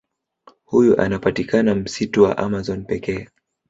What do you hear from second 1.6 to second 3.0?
msitu wa amazon